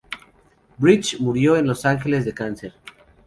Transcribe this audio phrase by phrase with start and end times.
[0.79, 2.73] Bridges murió en Los Ángeles de cáncer.